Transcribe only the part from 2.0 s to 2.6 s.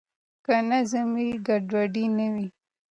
نه وي.